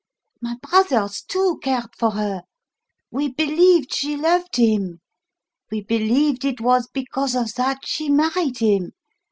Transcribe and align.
My 0.41 0.55
brothers, 0.63 1.21
too, 1.21 1.59
cared 1.61 1.95
for 1.95 2.09
her. 2.13 2.41
We 3.11 3.27
believed 3.29 3.93
she 3.93 4.17
loved 4.17 4.55
him; 4.55 4.99
we 5.69 5.81
believed 5.83 6.43
it 6.43 6.59
was 6.59 6.87
because 6.91 7.35
of 7.35 7.53
that 7.53 7.85
she 7.85 8.09
married 8.09 8.57
him. 8.57 8.93